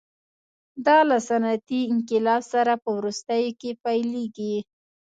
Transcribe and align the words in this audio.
دا 0.85 0.97
له 1.09 1.17
صنعتي 1.29 1.79
انقلاب 1.93 2.41
سره 2.53 2.73
په 2.83 2.89
وروستیو 2.97 3.51
کې 3.61 3.71
پیلېږي. 3.83 4.55